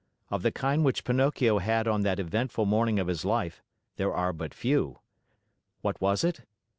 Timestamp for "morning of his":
2.65-3.23